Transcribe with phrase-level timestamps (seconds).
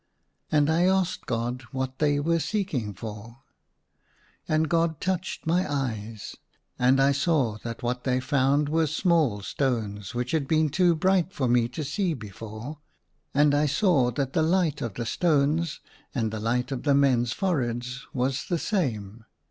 [0.51, 3.43] And I asked God what they were seeking for.
[4.47, 6.35] And God touched my eyes,
[6.79, 11.31] and I saw that what they found were small stones, which had been too bright
[11.31, 12.79] for me to see before;
[13.35, 15.81] and I saw that the light of the stones
[16.15, 19.25] and the light on the men's foreheads was the same.